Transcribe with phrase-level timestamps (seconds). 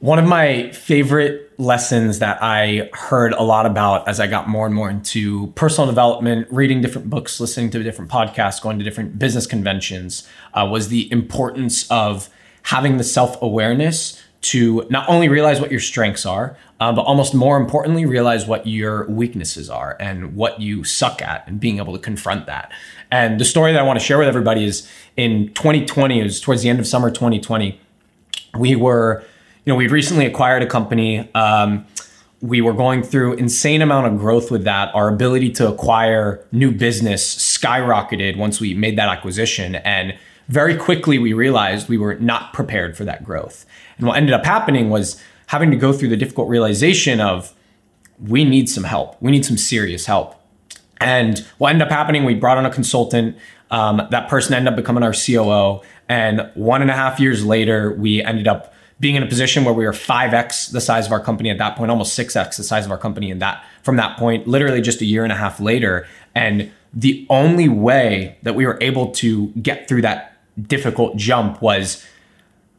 [0.00, 4.64] One of my favorite lessons that I heard a lot about as I got more
[4.64, 9.18] and more into personal development, reading different books, listening to different podcasts, going to different
[9.18, 12.30] business conventions, uh, was the importance of
[12.62, 17.34] having the self awareness to not only realize what your strengths are, uh, but almost
[17.34, 21.92] more importantly, realize what your weaknesses are and what you suck at and being able
[21.92, 22.72] to confront that.
[23.10, 26.40] And the story that I want to share with everybody is in 2020, it was
[26.40, 27.78] towards the end of summer 2020,
[28.58, 29.24] we were
[29.64, 31.28] you know, we'd recently acquired a company.
[31.34, 31.86] Um,
[32.40, 34.94] we were going through insane amount of growth with that.
[34.94, 39.76] Our ability to acquire new business skyrocketed once we made that acquisition.
[39.76, 40.16] And
[40.48, 43.66] very quickly we realized we were not prepared for that growth.
[43.98, 47.54] And what ended up happening was having to go through the difficult realization of
[48.18, 49.20] we need some help.
[49.20, 50.34] We need some serious help.
[51.00, 53.36] And what ended up happening, we brought on a consultant.
[53.70, 55.82] Um, that person ended up becoming our COO.
[56.08, 59.74] And one and a half years later, we ended up being in a position where
[59.74, 62.84] we were 5x the size of our company at that point, almost 6x the size
[62.84, 65.58] of our company in that from that point, literally just a year and a half
[65.58, 66.06] later.
[66.34, 72.04] And the only way that we were able to get through that difficult jump was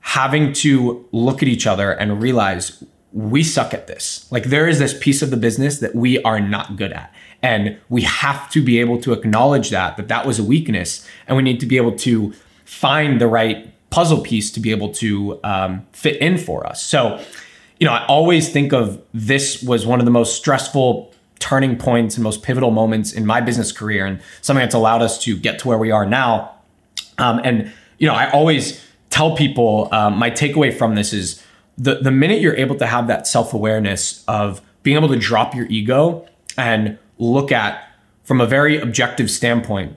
[0.00, 4.30] having to look at each other and realize we suck at this.
[4.32, 7.14] Like there is this piece of the business that we are not good at.
[7.42, 11.36] And we have to be able to acknowledge that that that was a weakness and
[11.36, 12.32] we need to be able to
[12.64, 16.80] find the right puzzle piece to be able to um, fit in for us.
[16.80, 17.20] So,
[17.80, 22.14] you know, I always think of this was one of the most stressful turning points
[22.14, 25.58] and most pivotal moments in my business career and something that's allowed us to get
[25.58, 26.54] to where we are now.
[27.18, 31.42] Um, and, you know, I always tell people um, my takeaway from this is
[31.76, 35.56] the, the minute you're able to have that self awareness of being able to drop
[35.56, 36.24] your ego
[36.56, 37.82] and look at
[38.22, 39.96] from a very objective standpoint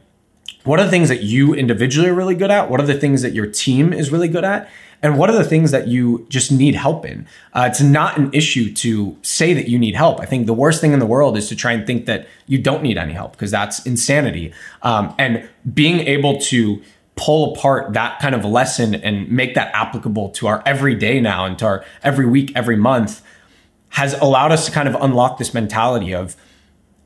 [0.64, 2.70] what are the things that you individually are really good at?
[2.70, 4.70] What are the things that your team is really good at?
[5.04, 7.26] And what are the things that you just need help in?
[7.54, 10.20] Uh, it's not an issue to say that you need help.
[10.20, 12.60] I think the worst thing in the world is to try and think that you
[12.60, 14.54] don't need any help because that's insanity.
[14.84, 16.82] Um, and being able to
[17.16, 21.58] pull apart that kind of lesson and make that applicable to our everyday now and
[21.60, 23.24] to our every week, every month
[23.90, 26.36] has allowed us to kind of unlock this mentality of,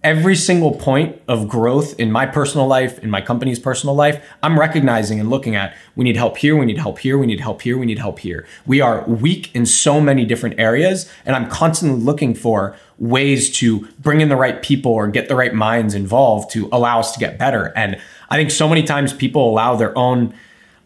[0.06, 4.58] every single point of growth in my personal life, in my company's personal life, I'm
[4.60, 7.64] recognizing and looking at we need help here, we need help here, we need help
[7.64, 8.46] here, we need help here.
[8.68, 13.88] We are weak in so many different areas, and I'm constantly looking for ways to
[14.00, 17.20] bring in the right people or get the right minds involved to allow us to
[17.20, 17.74] get better.
[17.76, 18.00] And
[18.30, 20.36] I think so many times people allow their own,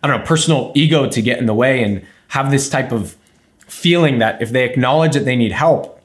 [0.02, 3.18] I don't know, personal ego to get in the way and have this type of
[3.68, 6.02] feeling that if they acknowledge that they need help,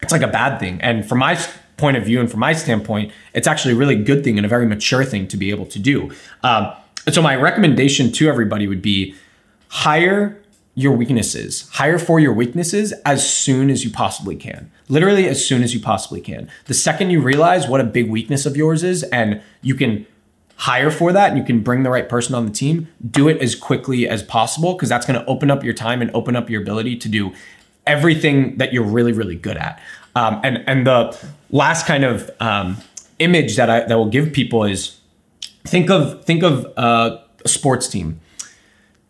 [0.00, 0.80] it's like a bad thing.
[0.80, 1.38] And for my
[1.76, 4.48] point of view and from my standpoint, it's actually a really good thing and a
[4.48, 6.10] very mature thing to be able to do.
[6.42, 6.72] Um,
[7.10, 9.14] so my recommendation to everybody would be
[9.68, 10.40] hire
[10.74, 11.68] your weaknesses.
[11.72, 14.70] Hire for your weaknesses as soon as you possibly can.
[14.88, 16.48] Literally as soon as you possibly can.
[16.66, 20.06] The second you realize what a big weakness of yours is and you can
[20.56, 23.40] hire for that and you can bring the right person on the team, do it
[23.40, 26.48] as quickly as possible because that's going to open up your time and open up
[26.48, 27.32] your ability to do
[27.86, 29.80] everything that you're really really good at.
[30.16, 31.18] Um, and and the
[31.50, 32.76] last kind of um,
[33.18, 34.98] image that I that will give people is
[35.66, 38.20] think of think of uh, a sports team.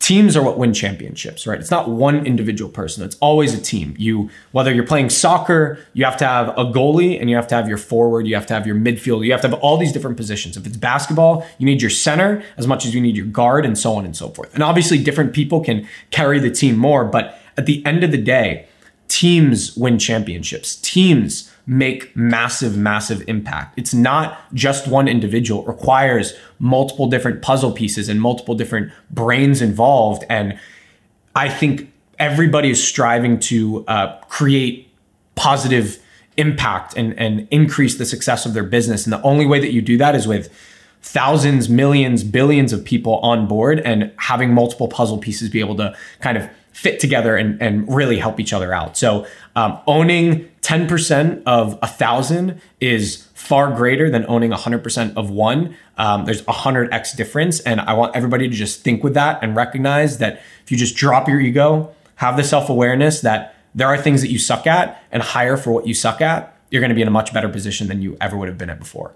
[0.01, 1.59] Teams are what win championships, right?
[1.59, 3.03] It's not one individual person.
[3.05, 3.95] It's always a team.
[3.99, 7.55] You whether you're playing soccer, you have to have a goalie and you have to
[7.55, 9.93] have your forward, you have to have your midfield, you have to have all these
[9.93, 10.59] different positions.
[10.59, 13.79] If it's basketball, you need your center as much as you need your guard and
[13.79, 14.53] so on and so forth.
[14.53, 18.19] And obviously different people can carry the team more, but at the end of the
[18.19, 18.67] day,
[19.09, 20.77] teams win championships.
[20.77, 23.79] Teams make massive, massive impact.
[23.79, 25.63] It's not just one individual.
[25.63, 30.25] It requires multiple different puzzle pieces and multiple different brains involved.
[30.29, 30.59] And
[31.35, 34.91] I think everybody is striving to uh, create
[35.35, 35.99] positive
[36.37, 39.05] impact and, and increase the success of their business.
[39.05, 40.53] And the only way that you do that is with
[41.01, 45.95] thousands, millions, billions of people on board and having multiple puzzle pieces be able to
[46.21, 48.97] kind of fit together and, and really help each other out.
[48.97, 55.77] So um, owning 10% of a thousand is far greater than owning 100% of one.
[55.97, 57.61] Um, there's a 100x difference.
[57.61, 60.97] And I want everybody to just think with that and recognize that if you just
[60.97, 65.03] drop your ego, have the self awareness that there are things that you suck at
[65.13, 67.49] and hire for what you suck at, you're going to be in a much better
[67.49, 69.15] position than you ever would have been at before.